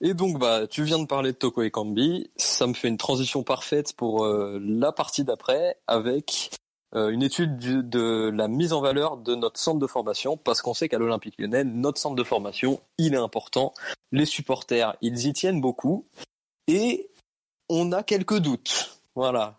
[0.00, 2.30] Et donc, bah, tu viens de parler de Toko Ekambi.
[2.36, 6.50] Ça me fait une transition parfaite pour euh, la partie d'après avec
[6.94, 10.74] euh, une étude de la mise en valeur de notre centre de formation parce qu'on
[10.74, 13.74] sait qu'à l'Olympique lyonnais, notre centre de formation, il est important.
[14.12, 16.06] Les supporters, ils y tiennent beaucoup
[16.68, 17.10] et
[17.68, 19.00] on a quelques doutes.
[19.16, 19.58] Voilà.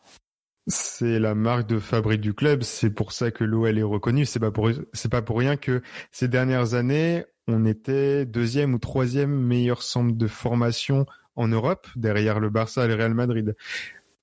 [0.67, 2.63] C'est la marque de fabrique du club.
[2.63, 4.25] C'est pour ça que l'OL est reconnu.
[4.25, 4.52] C'est pas
[4.93, 10.16] c'est pas pour rien que ces dernières années, on était deuxième ou troisième meilleur centre
[10.16, 11.05] de formation
[11.36, 13.56] en Europe, derrière le Barça et le Real Madrid.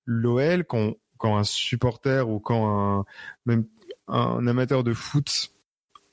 [0.06, 3.04] L'OL, quand, un supporter ou quand un,
[3.46, 3.66] même
[4.08, 5.52] un amateur de foot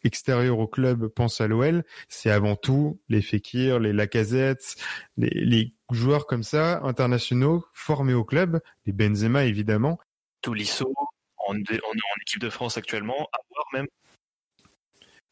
[0.04, 4.76] extérieur au club pense à l'OL, c'est avant tout les Fekir, les Lacazette,
[5.18, 10.00] les, les, joueurs comme ça, internationaux, formés au club, les Benzema évidemment.
[10.42, 10.94] Tolisso,
[11.38, 13.88] en, en, en équipe de France actuellement, à voir même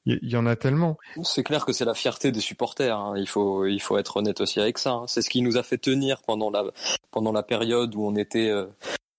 [0.07, 0.97] il y, en a tellement.
[1.23, 2.97] C'est clair que c'est la fierté des supporters.
[2.97, 3.15] Hein.
[3.17, 4.91] Il faut il faut être honnête aussi avec ça.
[4.91, 5.05] Hein.
[5.07, 6.63] C'est ce qui nous a fait tenir pendant la
[7.11, 8.67] pendant la période où on était euh,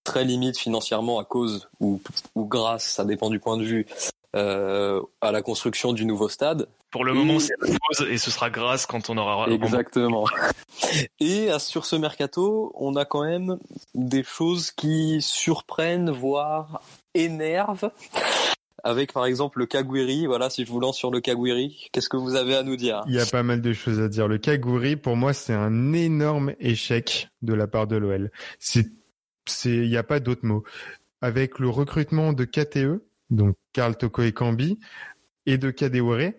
[0.03, 2.01] très limite financièrement à cause ou
[2.33, 3.85] ou grâce, ça dépend du point de vue,
[4.35, 6.67] euh, à la construction du nouveau stade.
[6.89, 10.25] Pour le moment, c'est la pause et ce sera grâce quand on aura exactement.
[11.19, 13.59] Et sur ce mercato, on a quand même
[13.93, 16.81] des choses qui surprennent, voire
[17.13, 17.91] énervent
[18.83, 20.25] avec par exemple le Kagwiri.
[20.25, 23.01] Voilà, si je vous lance sur le Kagwiri, qu'est-ce que vous avez à nous dire?
[23.07, 24.27] Il y a pas mal de choses à dire.
[24.27, 28.31] Le Kagwiri, pour moi, c'est un énorme échec de la part de l'OL.
[28.59, 28.87] C'est,
[29.45, 30.63] c'est, il n'y a pas d'autre mot.
[31.21, 34.79] Avec le recrutement de KTE, donc Karl Toko et Kambi,
[35.45, 36.33] et de Kadewere,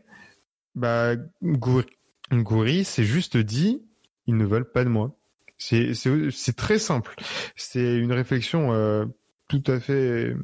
[0.74, 3.82] bah, Gouri, c'est juste dit,
[4.26, 5.16] ils ne veulent pas de moi.
[5.58, 7.14] C'est, c'est, c'est très simple.
[7.56, 9.04] C'est une réflexion euh,
[9.48, 10.34] tout à fait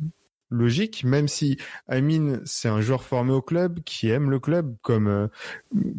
[0.51, 1.59] logique, même si
[1.89, 5.29] Amine c'est un joueur formé au club qui aime le club comme euh,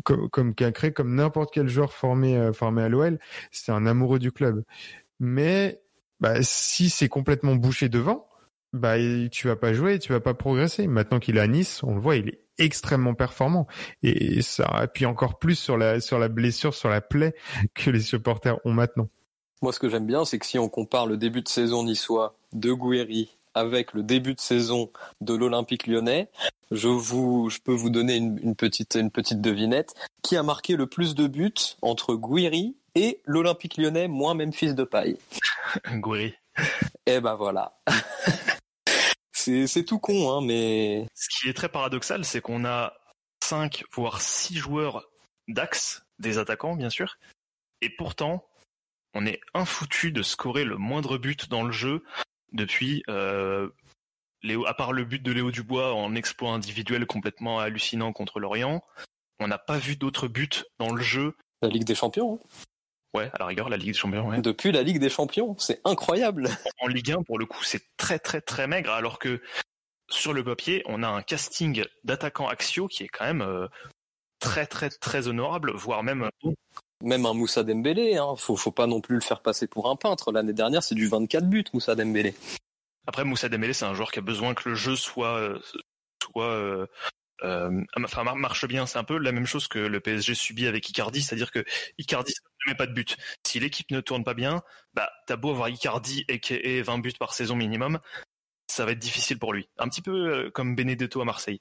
[0.03, 3.20] comme comme Cacré, comme n'importe quel joueur formé euh, formé à l'OL,
[3.52, 4.64] c'est un amoureux du club.
[5.20, 5.81] Mais
[6.20, 8.28] bah, si c'est complètement bouché devant,
[8.73, 8.95] bah
[9.31, 10.88] tu vas pas jouer, tu vas pas progresser.
[10.88, 13.68] Maintenant qu'il est à Nice, on le voit, il est extrêmement performant
[14.02, 17.35] et ça appuie encore plus sur la sur la blessure, sur la plaie
[17.74, 19.09] que les supporters ont maintenant.
[19.62, 22.35] Moi, ce que j'aime bien, c'est que si on compare le début de saison niçois
[22.53, 24.91] de Gouiri avec le début de saison
[25.22, 26.29] de l'Olympique lyonnais,
[26.72, 29.94] je vous, je peux vous donner une, petite, une petite devinette.
[30.23, 34.84] Qui a marqué le plus de buts entre Guiri et l'Olympique lyonnais, moins Memphis de
[34.84, 35.17] paille
[35.94, 36.34] Guiri.
[37.06, 37.78] Eh ben voilà.
[39.34, 41.07] c'est tout con, hein, mais.
[41.13, 42.94] Ce qui est très paradoxal, c'est qu'on a
[43.44, 45.07] 5 voire 6 joueurs
[45.47, 47.17] d'axe, des attaquants bien sûr,
[47.81, 48.46] et pourtant
[49.13, 52.03] on est infoutu de scorer le moindre but dans le jeu
[52.53, 53.03] depuis.
[53.09, 53.69] Euh,
[54.44, 58.84] Léo, à part le but de Léo Dubois en exploit individuel complètement hallucinant contre l'Orient,
[59.40, 61.35] on n'a pas vu d'autres buts dans le jeu.
[61.62, 62.40] La Ligue des Champions.
[62.44, 62.47] Hein.
[63.13, 64.30] Ouais, à la rigueur, la Ligue des Champions.
[64.30, 64.41] Ouais.
[64.41, 66.50] Depuis la Ligue des Champions, c'est incroyable.
[66.81, 69.41] En Ligue 1, pour le coup, c'est très très très maigre, alors que
[70.09, 73.68] sur le papier, on a un casting d'attaquants axiaux qui est quand même euh,
[74.40, 76.29] très très très honorable, voire même
[77.03, 79.96] même un Moussa Dembélé, hein, faut, faut pas non plus le faire passer pour un
[79.96, 80.31] peintre.
[80.31, 82.34] L'année dernière, c'est du 24 buts, Moussa Dembélé.
[83.06, 85.59] Après, Moussa Dembélé, c'est un joueur qui a besoin que le jeu soit,
[86.22, 86.88] soit, euh,
[87.44, 88.85] euh, enfin marche bien.
[88.85, 91.63] C'est un peu la même chose que le PSG subit avec Icardi, c'est-à-dire que
[91.97, 92.34] Icardi
[92.66, 93.16] ne met pas de but.
[93.46, 94.62] Si l'équipe ne tourne pas bien,
[94.94, 98.00] bah t'as beau avoir Icardi et, et 20 buts par saison minimum,
[98.68, 99.69] ça va être difficile pour lui.
[99.78, 101.59] Un petit peu euh, comme Benedetto à Marseille.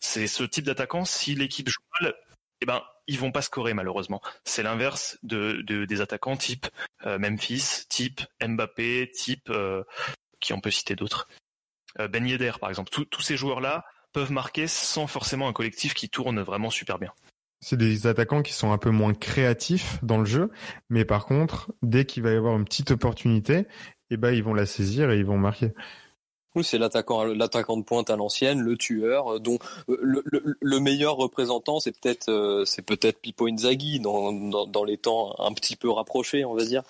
[0.00, 1.04] C'est ce type d'attaquant.
[1.04, 2.14] Si l'équipe joue mal,
[2.60, 4.20] eh ben ils vont pas scorer malheureusement.
[4.44, 6.66] C'est l'inverse de, des attaquants type
[7.06, 9.84] euh, Memphis, type Mbappé, type euh,
[10.40, 11.28] qui on peut citer d'autres.
[12.00, 12.90] Euh, ben Yedder par exemple.
[12.90, 17.12] Tous ces joueurs-là peuvent marquer sans forcément un collectif qui tourne vraiment super bien.
[17.60, 20.50] C'est des attaquants qui sont un peu moins créatifs dans le jeu,
[20.90, 23.66] mais par contre, dès qu'il va y avoir une petite opportunité,
[24.10, 25.72] eh ben ils vont la saisir et ils vont marquer.
[26.62, 30.22] C'est l'attaquant, l'attaquant de pointe à l'ancienne, le tueur, euh, dont euh,
[30.60, 35.90] le, meilleur représentant, c'est peut-être, euh, c'est peut-être Inzaghi dans, les temps un petit peu
[35.90, 36.82] rapprochés, on va dire,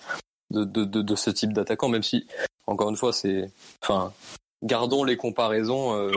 [0.51, 2.27] de, ce type d'attaquant, même si,
[2.67, 3.49] encore une fois, c'est,
[3.81, 4.13] enfin,
[4.61, 6.11] gardons les comparaisons.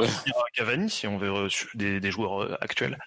[0.54, 2.98] Cavani, si on veut des, des joueurs actuels.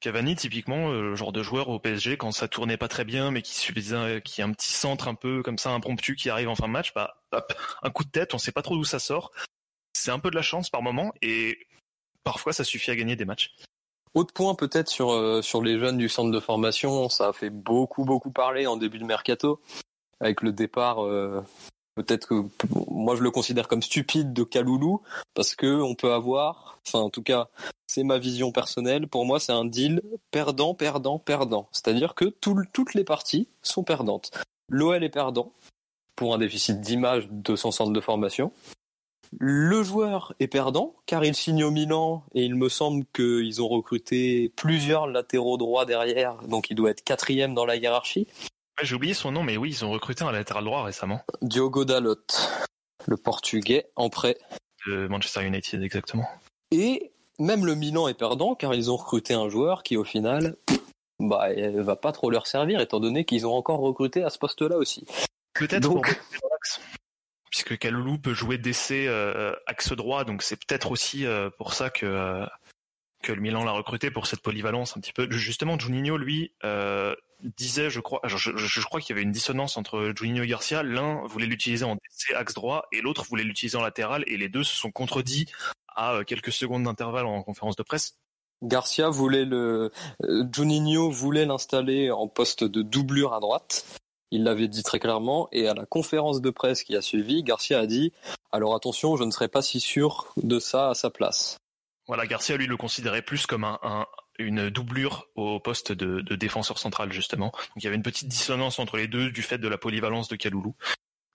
[0.00, 3.42] Cavani, typiquement, le genre de joueur au PSG, quand ça tournait pas très bien, mais
[3.42, 6.56] qui suffisait, qui a un petit centre un peu comme ça, impromptu, qui arrive en
[6.56, 7.52] fin de match, bah, hop,
[7.82, 9.32] un coup de tête, on sait pas trop d'où ça sort
[10.02, 11.66] c'est un peu de la chance par moment et
[12.24, 13.54] parfois ça suffit à gagner des matchs.
[14.14, 18.04] Autre point peut-être sur euh, les jeunes du centre de formation, ça a fait beaucoup
[18.04, 19.60] beaucoup parler en début de mercato
[20.20, 21.40] avec le départ euh,
[21.94, 22.44] peut-être que
[22.90, 25.02] moi je le considère comme stupide de Kaloulou
[25.34, 27.48] parce que on peut avoir, enfin en tout cas
[27.86, 29.06] c'est ma vision personnelle.
[29.06, 31.68] Pour moi c'est un deal perdant, perdant, perdant.
[31.70, 34.30] C'est-à-dire que toutes les parties sont perdantes.
[34.68, 35.52] L'OL est perdant
[36.16, 38.52] pour un déficit d'image de son centre de formation.
[39.38, 43.68] Le joueur est perdant car il signe au Milan et il me semble qu'ils ont
[43.68, 48.26] recruté plusieurs latéraux droits derrière, donc il doit être quatrième dans la hiérarchie.
[48.82, 51.20] J'ai oublié son nom, mais oui, ils ont recruté un latéral droit récemment.
[51.40, 52.16] Diogo Dalot,
[53.06, 54.36] le portugais en prêt.
[54.86, 56.26] De Manchester United, exactement.
[56.72, 60.56] Et même le Milan est perdant car ils ont recruté un joueur qui au final
[61.20, 64.76] bah, va pas trop leur servir étant donné qu'ils ont encore recruté à ce poste-là
[64.76, 65.06] aussi.
[65.54, 66.20] Peut-être donc...
[67.52, 71.90] puisque Kaloulou peut jouer d'essai euh, axe droit, donc c'est peut-être aussi euh, pour ça
[71.90, 72.44] que euh,
[73.22, 75.30] que le Milan l'a recruté pour cette polyvalence un petit peu.
[75.30, 77.14] Justement, Juninho, lui, euh,
[77.56, 80.82] disait, je crois, je, crois qu'il y avait une dissonance entre Juninho et Garcia.
[80.82, 84.48] L'un voulait l'utiliser en DC axe droit et l'autre voulait l'utiliser en latéral et les
[84.48, 85.46] deux se sont contredits
[85.94, 88.18] à euh, quelques secondes d'intervalle en conférence de presse.
[88.62, 89.90] Garcia voulait le,
[90.22, 93.86] euh, Juninho voulait l'installer en poste de doublure à droite.
[94.32, 97.78] Il l'avait dit très clairement et à la conférence de presse qui a suivi, Garcia
[97.78, 98.14] a dit
[98.50, 101.58] alors attention, je ne serais pas si sûr de ça à sa place.
[102.06, 104.06] Voilà, Garcia lui le considérait plus comme un,
[104.38, 107.52] une doublure au poste de, défenseur central justement.
[107.52, 110.28] Donc il y avait une petite dissonance entre les deux du fait de la polyvalence
[110.28, 110.74] de Kaloulou.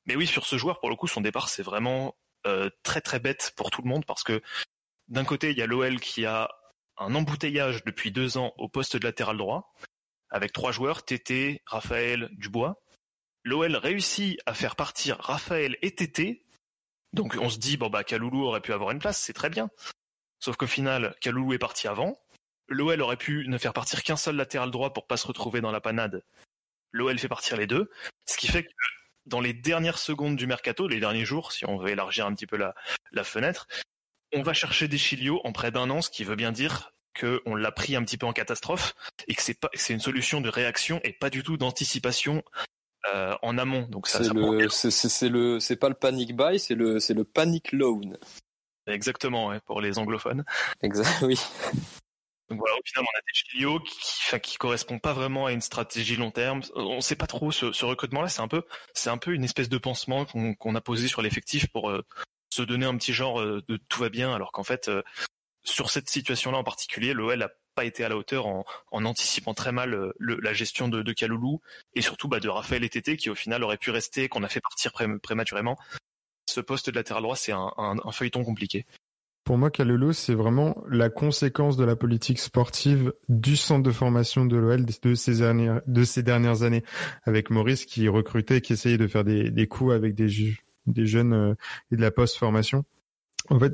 [0.07, 2.15] Mais oui, sur ce joueur, pour le coup, son départ c'est vraiment
[2.47, 4.41] euh, très très bête pour tout le monde parce que
[5.07, 6.49] d'un côté il y a l'OL qui a
[6.97, 9.71] un embouteillage depuis deux ans au poste de latéral droit
[10.29, 12.81] avec trois joueurs, Tété, Raphaël, Dubois.
[13.47, 16.43] L'OL réussit à faire partir Raphaël et Tété.
[17.13, 19.69] Donc on se dit bon bah Kaloulou aurait pu avoir une place, c'est très bien.
[20.41, 22.19] Sauf qu'au final, Kaloulou est parti avant.
[22.67, 25.71] L'OL aurait pu ne faire partir qu'un seul latéral droit pour pas se retrouver dans
[25.71, 26.25] la panade.
[26.91, 27.89] L'OL fait partir les deux,
[28.25, 28.69] ce qui fait que
[29.25, 32.47] dans les dernières secondes du mercato, les derniers jours, si on veut élargir un petit
[32.47, 32.73] peu la,
[33.23, 33.69] fenêtre,
[34.33, 37.55] on va chercher des Chilio en près d'un an, ce qui veut bien dire qu'on
[37.55, 38.93] l'a pris un petit peu en catastrophe
[39.29, 42.43] et que c'est une solution de réaction et pas du tout d'anticipation
[43.13, 43.87] euh, en amont.
[43.89, 47.23] Donc ça, c'est le c'est le c'est pas le panic buy, c'est le c'est le
[47.23, 48.17] panic loan.
[48.87, 50.45] Exactement, pour les anglophones.
[50.81, 51.39] Exact, oui.
[52.49, 55.51] Donc voilà, au final, on a des Chilio qui, qui, qui correspondent pas vraiment à
[55.51, 56.61] une stratégie long terme.
[56.75, 58.29] On sait pas trop ce, ce recrutement-là.
[58.29, 58.63] C'est un peu,
[58.93, 62.05] c'est un peu une espèce de pansement qu'on a posé sur l'effectif pour euh,
[62.49, 65.03] se donner un petit genre euh, de tout va bien, alors qu'en fait, euh,
[65.65, 69.71] sur cette situation-là en particulier, l'OL a pas été à la hauteur en, anticipant très
[69.71, 71.61] mal le, la gestion de, de Kaloulou
[71.93, 74.49] et surtout bah, de Raphaël et Tété qui au final aurait pu rester, qu'on a
[74.49, 74.91] fait partir
[75.21, 75.77] prématurément
[76.49, 77.71] ce poste de latéral droit, c'est un,
[78.11, 78.85] feuilleton compliqué.
[79.43, 84.45] Pour moi, Kalulu, c'est vraiment la conséquence de la politique sportive du centre de formation
[84.45, 86.83] de l'OL de ces dernières, de ces dernières années,
[87.23, 91.55] avec Maurice qui recrutait, qui essayait de faire des, coups avec des, des jeunes euh,
[91.91, 92.83] et de la post-formation.
[93.49, 93.73] En fait,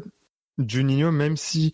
[0.60, 1.74] Juninho, même si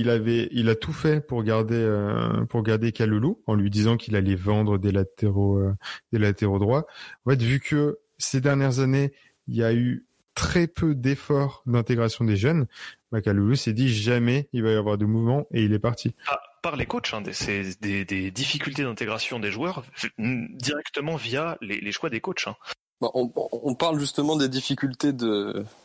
[0.00, 3.96] il avait, il a tout fait pour garder, euh, pour garder Kalulu, en lui disant
[3.96, 5.74] qu'il allait vendre des latéraux, euh,
[6.12, 6.86] des latéraux droits.
[7.24, 9.12] En fait, vu que ces dernières années,
[9.48, 12.66] il y a eu très peu d'efforts d'intégration des jeunes,
[13.12, 16.14] Macaloulou s'est dit jamais il va y avoir de mouvement et il est parti.
[16.26, 19.84] Ah, par les coachs, hein, des, des, difficultés d'intégration des joueurs
[20.18, 22.48] directement via les, choix des coachs.
[22.48, 22.56] Hein.
[23.00, 25.12] on, on, parle justement des difficultés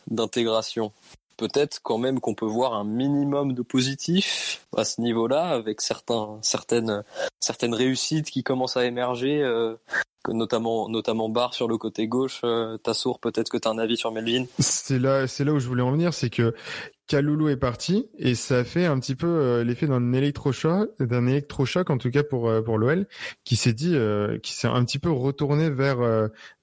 [0.08, 0.92] d'intégration.
[1.40, 6.38] Peut-être quand même qu'on peut voir un minimum de positif à ce niveau-là, avec certains,
[6.42, 7.02] certaines,
[7.40, 9.42] certaines réussites qui commencent à émerger.
[9.42, 9.74] Euh,
[10.28, 12.42] notamment notamment Barre sur le côté gauche.
[12.44, 14.44] Euh, Tassour, peut-être que tu as un avis sur Melvin?
[14.58, 16.54] C'est là, c'est là où je voulais en venir, c'est que
[17.10, 21.90] Kaloulou est parti et ça fait un petit peu euh, l'effet d'un électrochoc, d'un électrochoc
[21.90, 23.08] en tout cas pour euh, pour l'OL,
[23.42, 25.98] qui s'est dit, euh, qui s'est un petit peu retourné vers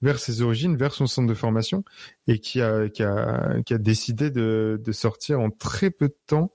[0.00, 1.84] vers ses origines, vers son centre de formation
[2.28, 6.16] et qui a qui a qui a décidé de de sortir en très peu de
[6.26, 6.50] temps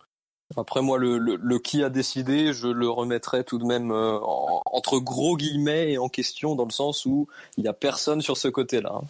[0.58, 5.00] après moi, le, le, qui a décidé, je le remettrai tout de même euh, entre
[5.00, 8.48] gros guillemets et en question dans le sens où il y a personne sur ce
[8.48, 9.02] côté-là.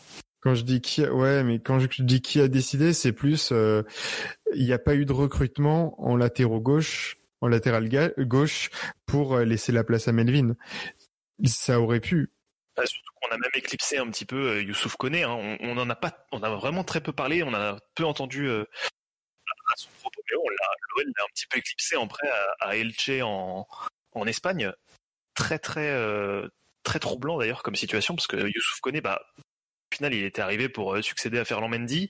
[0.44, 3.84] Quand je dis qui, ouais, mais quand je dis qui a décidé, c'est plus euh,
[4.54, 6.18] il n'y a pas eu de recrutement en
[6.60, 8.70] gauche, en latéral gauche
[9.06, 10.56] pour euh, laisser la place à Melvin.
[11.46, 12.30] Ça aurait pu.
[12.76, 15.24] Bah, surtout qu'on a même éclipsé un petit peu Youssouf Koné.
[15.24, 15.58] Hein.
[15.62, 17.42] On, en a pas, on a vraiment très peu parlé.
[17.44, 20.54] On a peu entendu à son propos, mais l'OL
[21.06, 23.66] l'a un petit peu éclipsé en prêt à, Elche en,
[24.26, 24.72] Espagne.
[25.36, 26.48] Très très euh,
[26.84, 29.22] très troublant d'ailleurs comme situation parce que Youssouf Koné, bah,
[29.94, 32.10] final, il était arrivé pour euh, succéder à Ferland Mendy.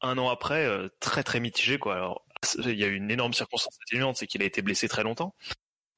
[0.00, 1.96] Un an après, euh, très très mitigé quoi.
[1.96, 2.26] Alors,
[2.58, 5.34] il y a eu une énorme circonstance atténuante, c'est qu'il a été blessé très longtemps.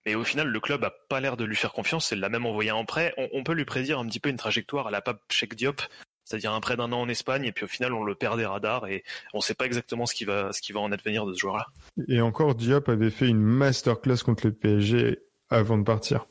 [0.07, 2.13] Mais au final, le club a pas l'air de lui faire confiance.
[2.13, 3.15] Il l'a même envoyé en prêt.
[3.33, 5.83] On, peut lui prédire un petit peu une trajectoire à la Pape Cheikh Diop,
[6.25, 8.47] c'est-à-dire un prêt d'un an en Espagne, et puis au final on le perd des
[8.47, 9.03] radars et
[9.35, 11.67] on sait pas exactement ce qui va en advenir de ce joueur-là.
[12.07, 15.19] Et encore, Diop avait fait une masterclass contre le PSG
[15.51, 16.27] avant de partir.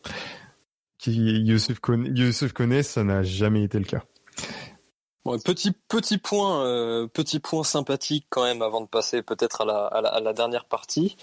[0.98, 1.12] Qui
[1.42, 4.04] Youssef connaît, ça n'a jamais été le cas.
[5.43, 9.86] Petit petit point euh, petit point sympathique quand même avant de passer peut-être à la,
[9.86, 11.17] à la, dernière partie.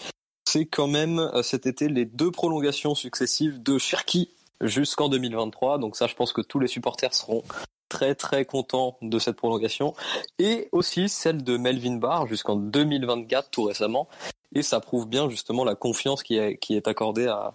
[0.46, 4.30] C'est quand même euh, cet été les deux prolongations successives de Cherki
[4.60, 5.78] jusqu'en 2023.
[5.78, 7.42] Donc ça, je pense que tous les supporters seront
[7.88, 9.94] très très contents de cette prolongation.
[10.38, 14.08] Et aussi celle de Melvin Barr jusqu'en 2024 tout récemment.
[14.54, 17.54] Et ça prouve bien justement la confiance qui est, qui est accordée à,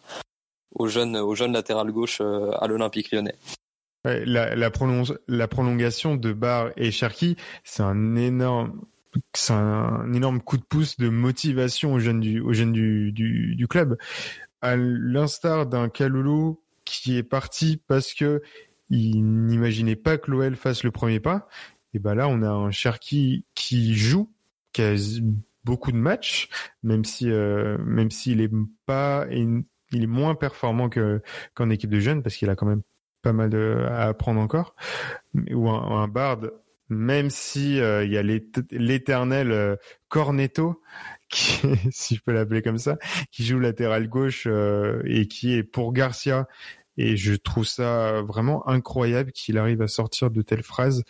[0.75, 3.35] au jeune, au jeune latéral gauche euh, à l'Olympique lyonnais.
[4.03, 4.55] La, la,
[5.27, 8.81] la, prolongation de Barr et Cherki, c'est un énorme,
[10.41, 13.97] coup de pouce de motivation aux jeunes du, club.
[14.61, 18.41] À l'instar d'un Kaloulou qui est parti parce que
[18.89, 21.47] il n'imaginait pas que l'OL fasse le premier pas.
[21.93, 24.31] Et ben là, on a un Cherki qui joue,
[24.73, 24.95] qui a
[25.63, 26.49] beaucoup de matchs,
[26.83, 28.51] même si euh, même s'il est
[28.85, 29.63] pas, il
[30.03, 31.21] est moins performant que
[31.53, 32.81] qu'en équipe de jeunes parce qu'il a quand même
[33.21, 34.75] pas mal de, à apprendre encore.
[35.51, 36.41] Ou un, un Bard,
[36.89, 39.75] même si euh, il y a l'éternel euh,
[40.07, 40.81] Cornetto,
[41.29, 41.61] qui,
[41.91, 42.97] si je peux l'appeler comme ça,
[43.31, 44.47] qui joue latéral gauche
[45.05, 46.47] et qui est pour Garcia
[46.99, 51.05] et je trouve ça vraiment incroyable qu'il arrive à sortir de telles phrases.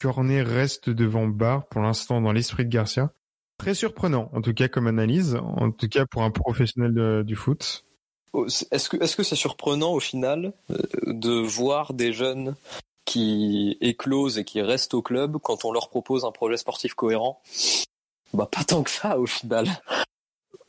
[0.00, 3.10] Cornet reste devant Barre pour l'instant dans l'esprit de Garcia.
[3.56, 7.85] Très surprenant, en tout cas comme analyse, en tout cas pour un professionnel du foot.
[8.38, 10.76] Oh, est-ce que c'est surprenant au final euh,
[11.06, 12.54] de voir des jeunes
[13.06, 17.40] qui éclosent et qui restent au club quand on leur propose un projet sportif cohérent?
[18.34, 19.66] Bah pas tant que ça au final.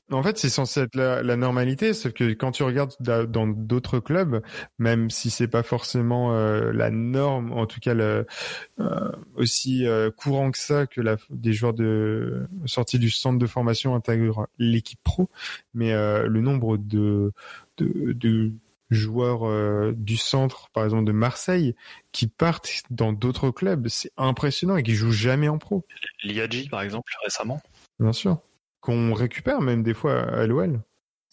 [0.10, 4.42] En fait, c'est censé être la, normalité, sauf que quand tu regardes dans d'autres clubs,
[4.80, 8.26] même si c'est pas forcément euh, la norme, en tout cas le,
[8.80, 13.48] euh, aussi euh, courant que ça, que la, des joueurs de sortis du centre de
[13.48, 15.30] formation intègrent l'équipe pro,
[15.74, 17.34] mais le nombre de,
[17.78, 18.54] de, de
[18.90, 21.76] joueurs du centre, par exemple de Marseille,
[22.14, 25.86] qui partent dans d'autres clubs, c'est impressionnant et qui jouent jamais en pro.
[26.24, 27.62] Liadji, par exemple, récemment.
[28.00, 28.40] Bien sûr
[28.82, 30.82] qu'on récupère même des fois à l'OL.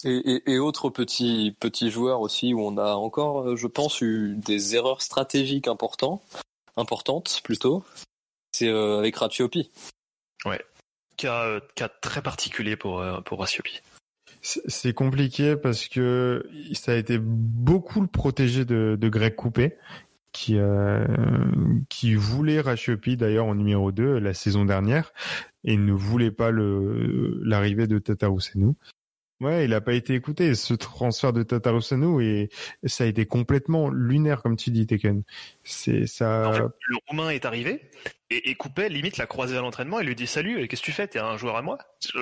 [0.04, 4.74] Et, et, autres petits petits joueurs aussi où on a encore, je pense, eu des
[4.74, 6.22] erreurs stratégiques importantes,
[6.76, 7.84] importantes plutôt.
[8.52, 9.70] C'est euh, avec Ratiopi.
[10.44, 10.60] Ouais,
[11.16, 13.80] cas, euh, cas très particulier pour euh, pour Ratiopi.
[14.42, 19.78] C'est compliqué parce que ça a été beaucoup le protégé de, de Greg Coupé,
[20.32, 21.06] qui euh,
[21.88, 25.14] qui voulait Ratiopi d'ailleurs en numéro 2 la saison dernière
[25.64, 28.74] et ne voulait pas l'arrivée de Tatarusanu.
[29.40, 32.50] Ouais, il a pas été écouté ce transfert de Tatarusanu et
[32.84, 35.24] ça a été complètement lunaire comme tu dis Tekken.
[35.64, 36.68] Ça.
[36.86, 37.90] le Roumain est arrivé
[38.30, 41.08] et, et limite l'a croisé à l'entraînement et lui dit salut, qu'est-ce que tu fais?
[41.08, 41.78] T'es un joueur à moi?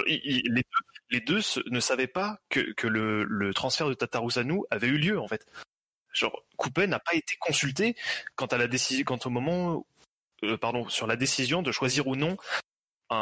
[0.06, 5.46] Les, deux, ne savaient pas que, le, transfert de Tatarusanu avait eu lieu en fait.
[6.14, 7.94] Genre, Coupet n'a pas été consulté
[8.36, 9.86] quant à la décision, quant au moment,
[10.44, 12.36] euh, pardon, sur la décision de choisir ou non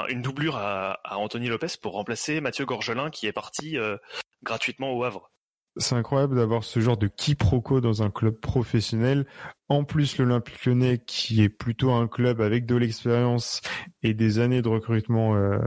[0.08, 3.96] une doublure à, Anthony Lopez pour remplacer Mathieu Gorgelin qui est parti euh,
[4.42, 5.30] gratuitement au Havre.
[5.76, 9.26] C'est incroyable d'avoir ce genre de quiproquo dans un club professionnel.
[9.68, 13.60] En plus, l'Olympique Lyonnais, qui est plutôt un club avec de l'expérience
[14.02, 15.58] et des années de recrutement euh,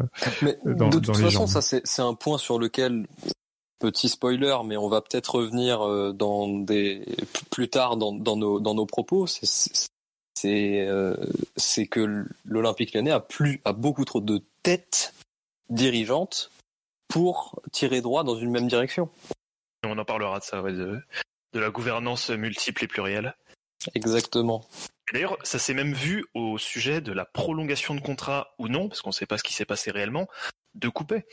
[0.41, 3.07] Mais dans, de toute façon, ça c'est un point sur lequel
[3.79, 7.05] petit spoiler, mais on va peut-être revenir euh, dans des
[7.49, 9.25] plus tard dans, nos dans nos propos.
[9.25, 9.87] C'est
[10.45, 11.15] euh,
[11.55, 15.13] c'est que l'Olympique Lyonnais a plus a beaucoup trop de têtes
[15.69, 16.51] dirigeantes
[17.07, 19.09] pour tirer droit dans une même direction.
[19.83, 20.99] On en parlera de ça, de,
[21.53, 23.35] de la gouvernance multiple et plurielle.
[23.95, 24.65] Exactement.
[25.11, 29.01] D'ailleurs, ça s'est même vu au sujet de la prolongation de contrat ou non, parce
[29.01, 30.27] qu'on ne sait pas ce qui s'est passé réellement,
[30.75, 31.25] de couper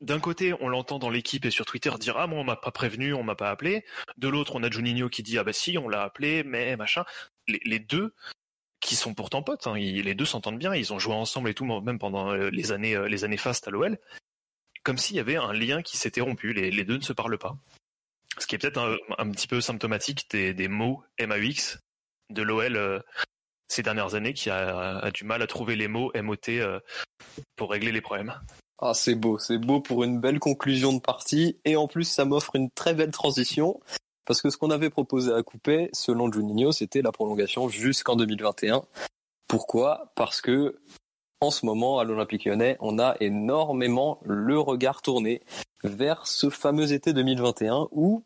[0.00, 2.70] d'un côté, on l'entend dans l'équipe et sur Twitter dire ah moi on m'a pas
[2.70, 3.84] prévenu, on m'a pas appelé.
[4.16, 7.04] De l'autre, on a Juninho qui dit ah bah si on l'a appelé, mais machin.
[7.46, 8.14] Les, deux
[8.80, 11.64] qui sont pourtant potes, hein, les deux s'entendent bien, ils ont joué ensemble et tout,
[11.64, 13.98] même pendant euh, les années euh, les années fastes à l'OL,
[14.84, 16.52] comme s'il y avait un lien qui s'était rompu.
[16.52, 17.56] Les, deux ne se parlent pas.
[18.38, 21.80] Ce qui est peut-être un, petit peu symptomatique des, mots MAX
[22.30, 23.00] de l'OL euh,
[23.66, 26.80] ces dernières années, qui a, du mal à trouver les mots MOT
[27.56, 28.34] pour régler les problèmes.
[28.80, 31.58] Ah, c'est beau, c'est beau pour une belle conclusion de partie.
[31.64, 33.80] Et en plus, ça m'offre une très belle transition.
[34.28, 38.82] Parce que ce qu'on avait proposé à couper, selon Juninho, c'était la prolongation jusqu'en 2021.
[39.46, 40.12] Pourquoi?
[40.16, 40.78] Parce que
[41.40, 45.40] en ce moment, à l'Olympique lyonnais, on a énormément le regard tourné
[45.82, 48.22] vers ce fameux été 2021 où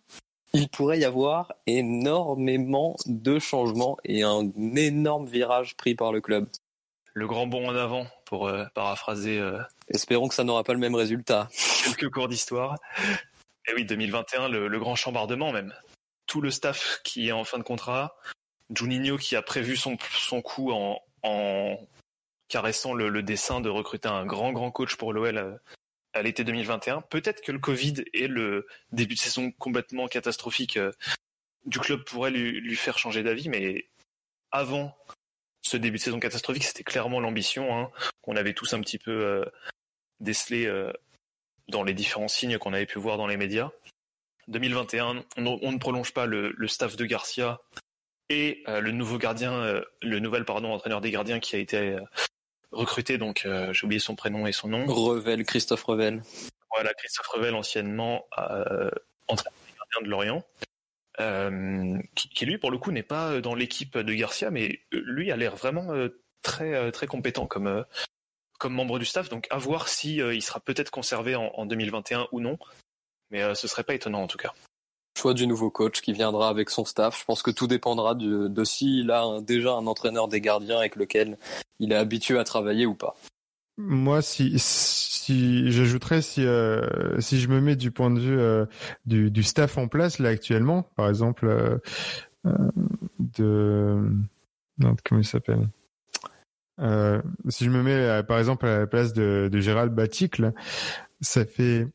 [0.53, 6.49] il pourrait y avoir énormément de changements et un énorme virage pris par le club.
[7.15, 9.39] Le grand bond en avant, pour euh, paraphraser.
[9.39, 11.49] Euh, Espérons que ça n'aura pas le même résultat.
[11.85, 12.77] Quelques cours d'histoire.
[13.69, 15.73] Et oui, 2021, le, grand chambardement même.
[16.33, 18.17] Tout le staff qui est en fin de contrat,
[18.75, 21.77] Juninho qui a prévu son, son coup en, en
[22.49, 25.53] caressant le, dessin de recruter un grand grand coach pour l'OL euh,
[26.15, 27.03] à, l'été 2021.
[27.03, 30.79] Peut-être que le Covid et le début de saison complètement catastrophique
[31.67, 33.91] du club pourraient lui, lui faire changer d'avis, mais
[34.53, 34.97] avant
[35.61, 37.91] ce début de saison catastrophique, c'était clairement l'ambition hein,
[38.23, 39.45] qu'on avait tous un petit peu euh,
[40.21, 40.95] décelé euh,
[41.69, 43.71] dans les différents signes qu'on avait pu voir dans les médias.
[44.49, 47.61] 2021, on, ne prolonge pas le, staff de Garcia
[48.29, 51.97] et euh, le nouveau gardien, le nouvel pardon entraîneur des gardiens qui a été
[52.71, 53.19] recruté.
[53.19, 54.87] Donc j'ai oublié son prénom et son nom.
[54.87, 56.23] Revel, Christophe Revel.
[56.75, 58.27] Voilà, Christophe Revel, anciennement
[59.29, 60.45] entraîneur des gardiens de Lorient.
[61.21, 65.37] Euh, qui, lui pour le coup n'est pas dans l'équipe de Garcia, mais lui a
[65.37, 66.09] l'air vraiment euh,
[66.41, 67.85] très euh, très compétent comme
[68.59, 69.29] comme membre du staff.
[69.29, 72.59] Donc à voir si il sera peut-être conservé en, 2021 ou non,
[73.33, 74.53] mais ce serait pas étonnant en tout cas.
[75.19, 77.19] Choix du nouveau coach qui viendra avec son staff.
[77.19, 80.97] Je pense que tout dépendra de, de s'il a déjà un entraîneur des gardiens avec
[80.97, 81.37] lequel
[81.81, 83.17] il est habitué à travailler ou pas.
[83.79, 88.67] Moi, si, si j'ajouterais si euh, si je me mets du point de vue euh,
[89.07, 91.79] du, du staff en place là actuellement, par exemple euh,
[92.47, 92.71] euh
[93.19, 93.99] de
[94.79, 95.69] non, comment il s'appelle?
[97.49, 100.53] Si je me mets par exemple à la place de, de Gérald Baticle,
[101.21, 101.87] ça fait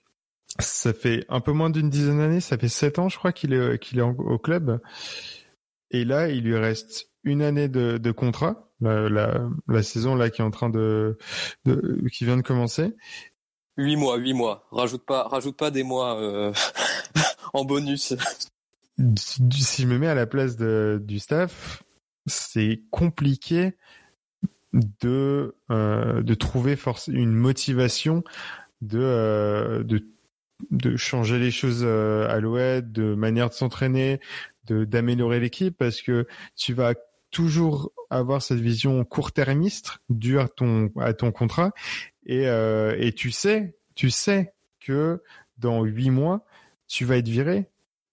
[0.59, 3.53] ça fait un peu moins d'une dizaine d'années, ça fait sept ans je crois qu'il
[3.53, 4.79] est qu'il est au club,
[5.91, 10.29] et là il lui reste une année de, de contrat la, la, la, saison là
[10.29, 11.17] qui est en train de,
[11.65, 12.95] de qui vient de commencer.
[13.77, 14.67] Huit mois, huit mois.
[14.71, 16.51] Rajoute pas, rajoute pas des mois euh,
[17.53, 18.15] en bonus.
[19.17, 21.83] Si je me mets à la place de, du staff,
[22.25, 23.77] c'est compliqué
[24.73, 28.23] de euh, de trouver force une motivation
[28.81, 30.07] de euh, de
[30.71, 34.19] de changer les choses euh, à l'ouest, de manière de s'entraîner,
[34.65, 36.93] de d'améliorer l'équipe parce que tu vas
[37.31, 41.71] toujours avoir cette vision court-termiste due à ton à ton contrat
[42.25, 45.21] et euh, et tu sais tu sais que
[45.58, 46.45] dans huit mois
[46.88, 47.69] tu vas être viré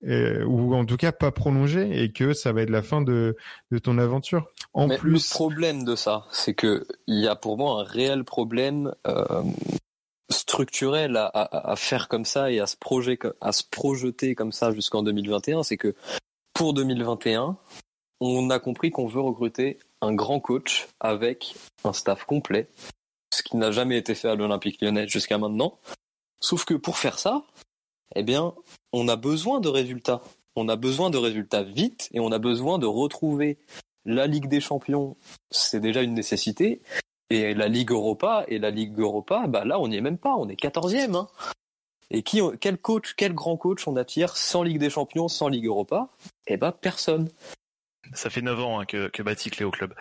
[0.07, 3.37] euh, ou en tout cas pas prolongé et que ça va être la fin de
[3.71, 4.51] de ton aventure.
[4.75, 8.25] En plus, le problème de ça, c'est que il y a pour moi un réel
[8.25, 9.43] problème euh,
[10.31, 12.77] structurel à, à, à, faire comme ça et à se
[13.41, 15.95] à se projeter comme ça jusqu'en 2021, c'est que
[16.55, 17.57] pour 2021,
[18.21, 22.69] on a compris qu'on veut recruter un grand coach avec un staff complet,
[23.33, 25.79] ce qui n'a jamais été fait à l'Olympique lyonnais jusqu'à maintenant.
[26.41, 27.45] Sauf que pour faire ça,
[28.15, 28.55] eh bien,
[28.93, 30.23] on a besoin de résultats.
[30.57, 33.59] On a besoin de résultats vite et on a besoin de retrouver
[34.05, 35.17] la Ligue des Champions.
[35.51, 36.83] C'est déjà une nécessité.
[37.31, 40.35] Et la Ligue Europa et la Ligue Europa, bah là, on n'y est même pas.
[40.35, 41.17] On est 14e.
[41.17, 41.29] Hein.
[42.11, 45.67] Et qui, quel coach, quel grand coach on attire sans Ligue des Champions, sans Ligue
[45.67, 46.09] Europa?
[46.47, 47.31] Eh ben, personne.
[48.13, 49.95] Ça fait 9 ans hein, que, que au club.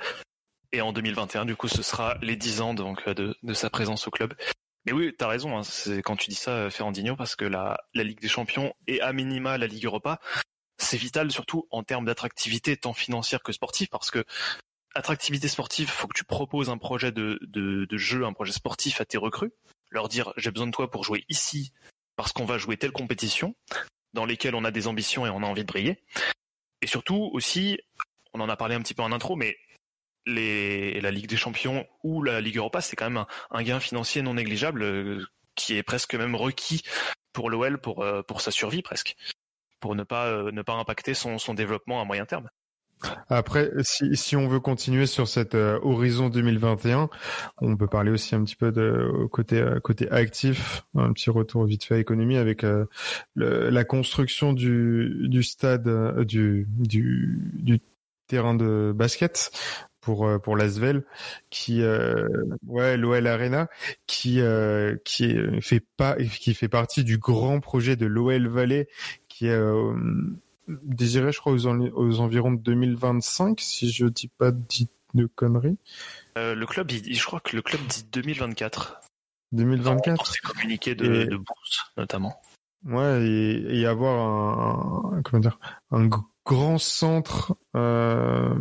[0.74, 4.12] Et en 2021, du coup, ce sera les 10 ans donc de, sa présence au
[4.12, 4.34] club.
[4.86, 8.20] Mais oui, t'as raison, hein, c'est quand tu dis ça, Ferrandinho, parce que la Ligue
[8.20, 10.20] des Champions et à minima la Ligue Europa,
[10.78, 14.26] c'est vital surtout en termes d'attractivité tant financière que sportive, parce que
[14.94, 19.02] attractivité sportive, faut que tu proposes un projet de, de, de jeu, un projet sportif
[19.02, 19.52] à tes recrues,
[19.90, 21.72] leur dire j'ai besoin de toi pour jouer ici
[22.16, 23.56] parce qu'on va jouer telle compétition
[24.14, 26.04] dans lesquelles on a des ambitions et on a envie de briller.
[26.82, 27.80] Et surtout aussi,
[28.34, 29.58] on en a parlé un petit peu en intro, mais
[30.26, 34.22] les, la Ligue des Champions ou la Ligue Europa, c'est quand même un, gain financier
[34.22, 35.26] non négligeable euh,
[35.56, 36.84] qui est presque même requis
[37.34, 39.16] pour l'OL pour, euh, pour sa survie presque,
[39.80, 42.50] pour ne pas, euh, ne pas impacter son, son développement à moyen terme.
[43.30, 47.10] Après, si, si on veut continuer sur cet euh, horizon 2021,
[47.62, 51.84] on peut parler aussi un petit peu de côté côté actif, un petit retour vite
[51.84, 52.86] fait à économie avec euh,
[53.36, 57.80] le, la construction du du stade euh, du du du
[58.28, 59.52] terrain de basket
[60.02, 61.04] pour pour l'Asvel
[61.50, 61.82] qui
[62.68, 63.68] ouais l'OL Arena
[64.08, 64.42] qui
[65.06, 68.88] qui fait pas qui fait partie du grand projet de l'OL Valley
[69.30, 69.60] qui est
[70.68, 75.78] désiré, je crois, aux, aux, environs de 2025, si je dis pas de conneries.
[76.38, 79.02] Euh, le club, je crois que le club dit 2024.
[79.52, 80.26] 2024.
[80.26, 82.42] C'est communiqué de, de, bourse, notamment.
[82.86, 85.60] Ouais, et, et avoir un, comment dire,
[85.92, 86.10] un
[86.46, 88.56] grand centre, euh,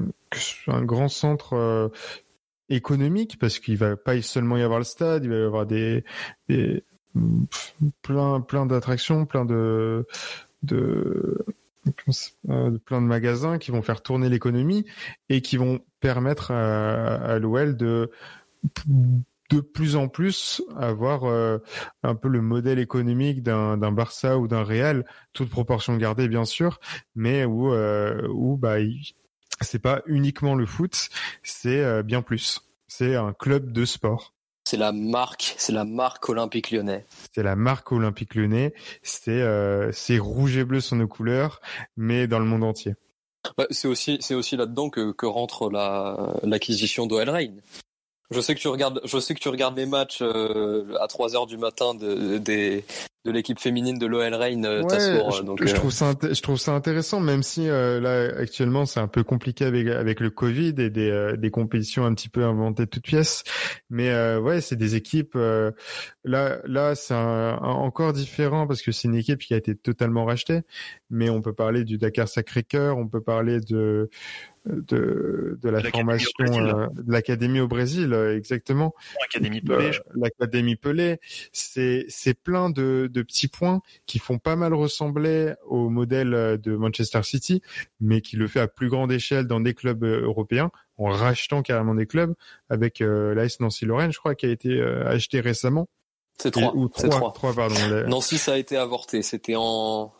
[0.66, 1.88] un grand centre euh,
[2.68, 6.04] économique, parce qu'il va pas seulement y avoir le stade, il va y avoir des,
[6.48, 6.84] des
[8.02, 10.06] plein, plein d'attractions, plein de,
[10.62, 11.44] de
[12.85, 14.87] plein de magasins qui vont faire tourner l'économie
[15.29, 18.11] et qui vont permettre à, l'OL de
[19.53, 21.59] de plus en plus avoir euh,
[22.03, 26.81] un peu le modèle économique d'un Barça ou d'un Real, toute proportion gardée bien sûr,
[27.14, 28.77] mais où euh, où bah
[29.61, 31.11] c'est pas uniquement le foot,
[31.42, 32.62] c'est euh, bien plus.
[32.88, 34.35] C'est un club de sport.
[34.64, 37.05] C'est la marque, c'est la marque Olympique Lyonnais.
[37.35, 38.75] C'est la marque Olympique Lyonnais.
[39.03, 39.42] C'est
[39.92, 41.61] c'est rouge et bleu sont nos couleurs,
[41.96, 42.94] mais dans le monde entier.
[43.70, 47.61] c'est aussi c'est aussi là-dedans que, que rentre la l'acquisition d'OL Reign.
[48.33, 51.37] Je sais que tu regardes, je sais que tu regardes les matchs euh, à 3
[51.37, 52.85] heures du matin de, des,
[53.24, 56.40] de l'équipe féminine de l'OL Reign euh, ouais, je, donc, je, euh, trouve ça je
[56.42, 60.30] trouve ça intéressant même si euh, là actuellement c'est un peu compliqué avec avec le
[60.30, 63.44] Covid et des des compétitions un petit peu inventées de toutes pièces.
[63.90, 69.40] Mais ouais c'est des équipes là là c'est encore différent parce que c'est une équipe
[69.40, 70.62] qui a été totalement rachetée.
[71.11, 74.11] Mais on peut parler du Dakar Sacré-Cœur on peut parler de
[74.64, 81.18] de, de la formation de l'académie au Brésil exactement l'académie Pelé l'académie Pelé
[81.53, 86.57] c'est c'est plein de de petits points qui font pas mal ressembler au modèle euh,
[86.57, 87.62] de Manchester City,
[88.01, 91.62] mais qui le fait à plus grande échelle dans des clubs euh, européens, en rachetant
[91.62, 92.35] carrément des clubs,
[92.68, 95.88] avec euh, l'AS Nancy-Lorraine, je crois, qui a été euh, acheté récemment.
[96.38, 96.75] C'est trois.
[96.75, 97.55] Ou trois, trois.
[97.55, 97.75] pardon.
[98.09, 99.22] Nancy, ça a été avorté.
[99.22, 100.12] C'était en,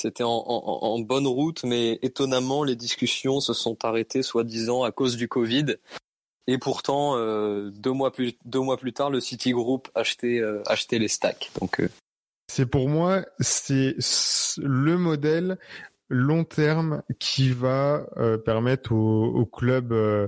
[0.00, 5.28] c'était en, bonne route, mais étonnamment, les discussions se sont arrêtées, soi-disant, à cause du
[5.28, 5.76] Covid.
[6.46, 10.62] Et pourtant, euh, deux mois plus deux mois plus tard, le City Group achetait euh,
[10.66, 11.50] achetait les stacks.
[11.60, 11.82] Donc
[12.50, 13.96] c'est pour moi, c'est
[14.58, 15.58] le modèle
[16.08, 20.26] long terme qui va euh, permettre au, au club euh,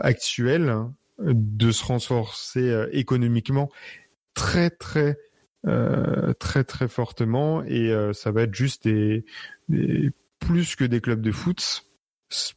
[0.00, 3.70] actuel hein, de se renforcer euh, économiquement
[4.34, 5.18] très très
[6.38, 9.24] très très fortement et ça va être juste des,
[9.68, 11.84] des, plus que des clubs de foot,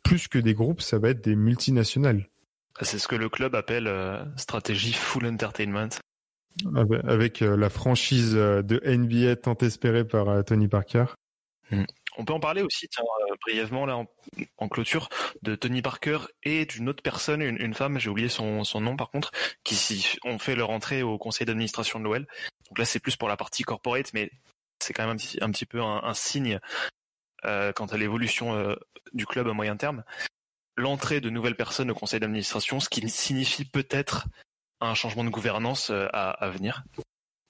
[0.04, 2.30] plus que des groupes, ça va être des multinationales.
[2.82, 3.92] C'est ce que le club appelle
[4.38, 5.90] stratégie full entertainment.
[7.08, 11.06] Avec euh, la franchise euh, de NBA tant espérée par euh, Tony Parker.
[11.72, 11.84] Hmm.
[12.20, 13.04] On peut en parler aussi, tiens,
[13.46, 13.98] brièvement là
[14.58, 15.08] en, clôture,
[15.42, 19.32] de Tony Parker et d'une autre personne, une, femme, j'ai oublié son, nom par contre,
[19.64, 22.28] qui ont fait leur entrée au conseil d'administration de l'OL.
[22.68, 24.32] Donc là, c'est plus pour la partie corporate, mais
[24.80, 26.60] c'est quand même un petit, peu un, signe
[27.46, 28.76] euh, quant à l'évolution euh,
[29.14, 30.04] du club à moyen terme.
[30.76, 34.28] L'entrée de nouvelles personnes au conseil d'administration, ce qui signifie peut-être
[34.82, 36.84] un changement de gouvernance euh, à, venir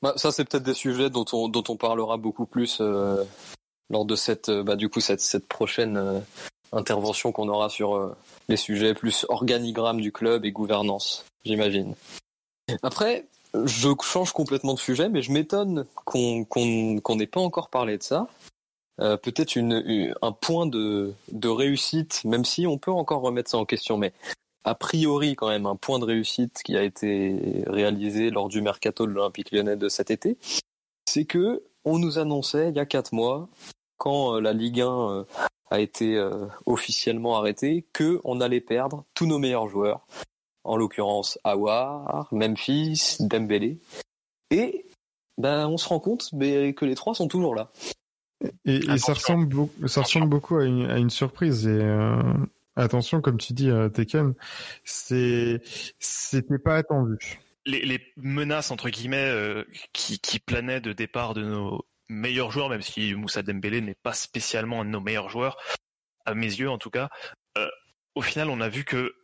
[0.04, 3.24] bah, Ça, c'est peut-être des sujets dont on, parlera beaucoup plus euh,
[3.90, 6.20] lors de cette, euh, bah, du coup, cette, cette prochaine euh,
[6.72, 8.16] intervention qu'on aura sur euh,
[8.48, 11.96] les sujets plus organigramme du club et gouvernance, j'imagine.
[12.84, 17.70] Après, je change complètement de sujet, mais je m'étonne qu'on qu'on qu'on n'ait pas encore
[17.70, 18.28] parlé de ça.
[19.02, 23.66] Euh, peut-être un point de, de réussite, même si on peut encore remettre ça en
[23.66, 24.12] question, mais
[24.66, 29.06] a priori quand même un point de réussite qui a été réalisé lors du mercato
[29.06, 30.38] de l'Olympique lyonnais de cet été,
[31.08, 33.48] c'est que on nous annonçait il y a quatre mois,
[34.00, 35.24] quand euh, la Ligue 1 euh,
[35.70, 40.08] a été euh, officiellement arrêtée, que on allait perdre tous nos meilleurs joueurs,
[40.64, 43.80] en l'occurrence Awar, Memphis, Dembélé,
[44.50, 44.88] et
[45.38, 47.72] ben on se rend compte mais, que les trois sont toujours là.
[48.66, 51.68] Et, et ça ressemble beaucoup, ça ressemble beaucoup à une, à une surprise.
[51.68, 52.22] Et euh,
[52.76, 54.34] attention, comme tu dis, euh, Tekken,
[54.86, 57.40] c'était pas attendu.
[57.66, 62.70] Les, les, menaces entre guillemets euh, qui, qui planaient de départ de nos meilleurs joueurs,
[62.70, 65.58] même si Moussa Dembélé n'est pas spécialement un de nos meilleurs joueurs,
[66.26, 67.10] à mes yeux en tout cas.
[67.58, 67.70] Euh,
[68.16, 69.16] au final, on a vu que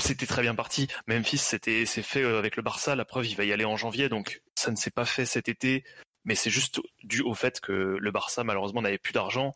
[0.00, 0.88] c'était très bien parti.
[1.06, 2.96] Memphis, c'était c'est fait euh, avec le Barça.
[2.96, 5.48] La preuve, il va y aller en janvier, donc ça ne s'est pas fait cet
[5.48, 5.84] été.
[6.24, 9.54] Mais c'est juste dû au fait que le Barça malheureusement n'avait plus d'argent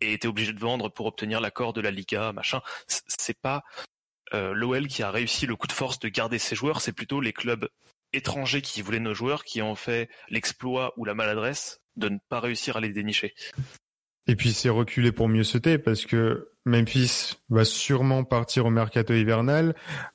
[0.00, 2.60] et était obligé de vendre pour obtenir l'accord de la Liga, machin.
[2.88, 3.64] C'est pas
[4.32, 7.20] euh, l'OL qui a réussi le coup de force de garder ses joueurs, c'est plutôt
[7.20, 7.68] les clubs
[8.12, 12.40] étrangers qui voulaient nos joueurs qui ont fait l'exploit ou la maladresse de ne pas
[12.40, 13.34] réussir à les dénicher.
[14.26, 19.12] Et puis c'est reculé pour mieux sauter parce que Memphis va sûrement partir au mercato
[19.12, 19.74] hivernal.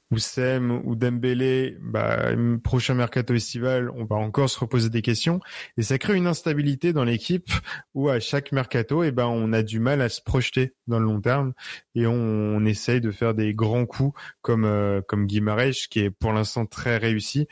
[0.09, 2.31] Oussem ou Dembélé, bah,
[2.63, 5.39] prochain mercato estival, on va encore se reposer des questions.
[5.77, 7.51] Et ça crée une instabilité dans l'équipe
[7.93, 11.05] où à chaque mercato, eh ben, on a du mal à se projeter dans le
[11.05, 11.53] long terme
[11.93, 16.33] et on, essaye de faire des grands coups comme, euh, comme Guimarães, qui est pour
[16.33, 17.47] l'instant très réussi,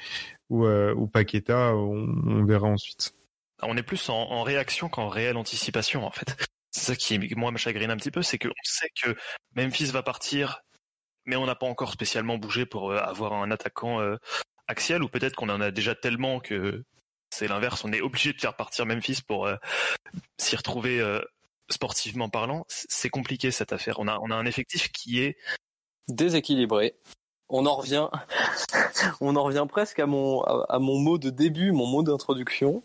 [0.50, 3.17] ou, euh, ou Paqueta, on verra ensuite.
[3.64, 6.36] On est plus en, réaction qu'en réelle anticipation, en fait.
[6.72, 9.16] C'est ça qui, moi, me chagrine un petit peu, c'est qu'on sait que
[9.56, 10.62] Memphis va partir,
[11.26, 14.18] mais on n'a pas encore spécialement bougé pour euh, avoir un attaquant euh,
[14.68, 16.84] axial, ou peut-être qu'on en a déjà tellement que
[17.32, 19.56] c'est l'inverse, on est obligé de faire partir Memphis pour euh,
[20.38, 21.02] s'y retrouver
[21.70, 24.00] sportivement parlant, c'est compliqué cette affaire.
[24.00, 25.38] On a, un effectif qui est
[26.08, 26.96] déséquilibré.
[27.50, 28.08] On en revient,
[29.22, 32.82] on en revient presque à mon mot de début, mon mot d'introduction,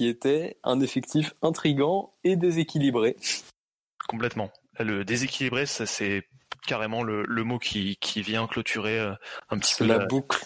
[0.00, 3.16] qui était un effectif intrigant et déséquilibré.
[4.08, 4.50] Complètement.
[4.78, 6.26] Le déséquilibré, ça c'est
[6.66, 9.12] carrément le, le, mot qui, qui vient clôturer euh,
[9.50, 10.42] un petit peu la, boucle.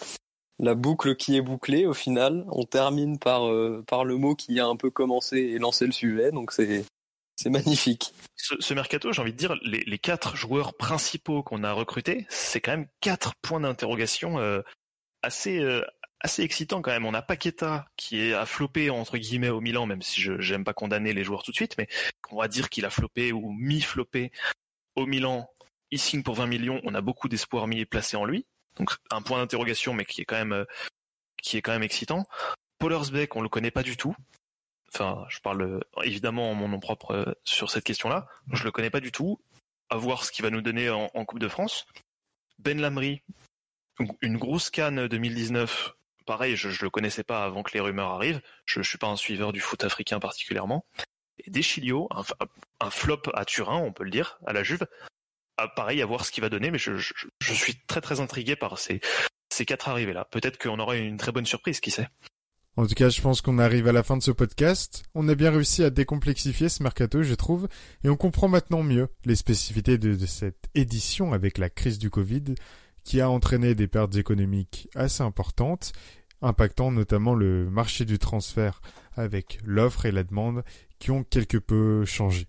[0.58, 2.44] La boucle qui est bouclée au final.
[2.50, 5.92] On termine par, euh, par le mot qui a un peu commencé et lancé le
[5.92, 6.84] sujet, donc c'est
[7.36, 8.12] c'est magnifique.
[8.36, 12.60] Ce, mercato, j'ai envie de dire, les, les quatre joueurs principaux qu'on a recrutés, c'est
[12.60, 14.62] quand même quatre points d'interrogation euh,
[15.22, 15.82] assez euh,
[16.24, 17.06] assez excitants quand même.
[17.06, 20.64] On a Paqueta qui est à flopper entre guillemets au Milan, même si je n'aime
[20.64, 21.86] pas condamner les joueurs tout de suite, mais
[22.30, 24.32] on va dire qu'il a floppé ou mi-floppé
[24.96, 25.48] au Milan.
[25.90, 26.80] Il signe pour 20 millions.
[26.84, 28.46] On a beaucoup d'espoir mis placé en lui.
[28.76, 30.64] Donc un point d'interrogation, mais qui est quand même euh,
[31.40, 32.26] qui est quand même excitant.
[32.78, 34.16] Pollersbeck, on le connaît pas du tout
[34.94, 38.26] enfin, je parle euh, évidemment en mon nom propre euh, sur cette question-là.
[38.52, 39.40] Je le connais pas du tout.
[39.90, 41.86] À voir ce qu'il va nous donner en, Coupe de France.
[42.58, 43.22] Ben Lamry,
[44.22, 45.94] une grosse canne 2019.
[46.26, 48.40] Pareil, je, je le connaissais pas avant que les rumeurs arrivent.
[48.66, 50.86] Je, je suis pas un suiveur du foot africain particulièrement.
[51.38, 52.22] Et Deschilio, un,
[52.80, 54.86] un flop à Turin, on peut le dire, à la Juve.
[55.76, 56.96] Pareil, à voir ce qu'il va donner, mais je,
[57.40, 59.00] suis très très intrigué par ces,
[59.66, 60.24] quatre arrivées là.
[60.24, 62.08] Peut-être qu'on aura une très bonne surprise, qui sait.
[62.76, 65.04] En tout cas, je pense qu'on arrive à la fin de ce podcast.
[65.14, 67.68] On a bien réussi à décomplexifier ce mercato, je trouve,
[68.02, 72.56] et on comprend maintenant mieux les spécificités de, cette édition avec la crise du Covid,
[73.04, 75.92] qui a entraîné des pertes économiques assez importantes,
[76.42, 78.80] impactant notamment le marché du transfert
[79.16, 80.64] avec l'offre et la demande
[80.98, 82.48] qui ont quelque peu changé.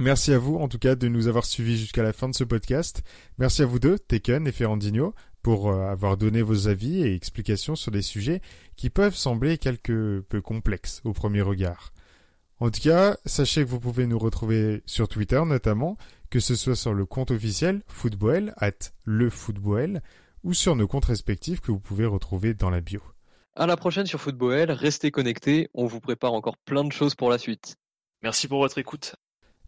[0.00, 2.44] Merci à vous, en tout cas, de nous avoir suivis jusqu'à la fin de ce
[2.44, 3.02] podcast.
[3.38, 7.74] Merci à vous deux, Taken et Ferrandino, pour euh, avoir donné vos avis et explications
[7.74, 8.40] sur des sujets
[8.76, 11.92] qui peuvent sembler quelque peu complexes au premier regard.
[12.60, 15.96] En tout cas, sachez que vous pouvez nous retrouver sur Twitter notamment,
[16.30, 20.02] que ce soit sur le compte officiel football at lefootball
[20.44, 23.00] ou sur nos comptes respectifs que vous pouvez retrouver dans la bio.
[23.56, 27.28] À la prochaine sur Football, restez connectés, on vous prépare encore plein de choses pour
[27.28, 27.76] la suite.
[28.22, 29.16] Merci pour votre écoute.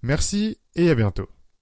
[0.03, 1.29] Merci et à bientôt.